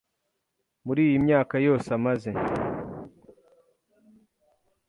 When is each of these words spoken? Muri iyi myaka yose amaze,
Muri 0.85 1.01
iyi 1.07 1.17
myaka 1.25 1.55
yose 1.67 1.87
amaze, 1.97 2.31